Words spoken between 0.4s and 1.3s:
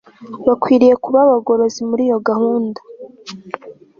bakwiriye kuba